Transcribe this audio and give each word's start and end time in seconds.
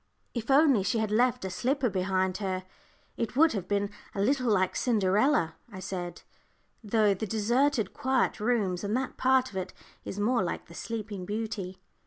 "If 0.33 0.49
only 0.49 0.81
she 0.81 0.97
had 0.97 1.11
left 1.11 1.45
a 1.45 1.51
slipper 1.51 1.87
behind 1.87 2.37
her, 2.37 2.63
it 3.17 3.35
would 3.35 3.53
have 3.53 3.67
been 3.67 3.91
a 4.15 4.19
little 4.21 4.51
like 4.51 4.75
Cinderella," 4.75 5.57
I 5.71 5.79
said; 5.79 6.23
"though 6.83 7.13
the 7.13 7.27
deserted, 7.27 7.93
quiet 7.93 8.39
rooms, 8.39 8.83
and 8.83 8.97
that 8.97 9.15
part 9.15 9.51
of 9.51 9.57
it, 9.57 9.73
is 10.03 10.19
more 10.19 10.41
like 10.41 10.65
the 10.65 10.73
Sleeping 10.73 11.23
Beauty." 11.27 11.83